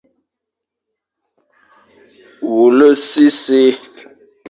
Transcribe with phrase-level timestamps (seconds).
[2.53, 3.61] Wule sisi,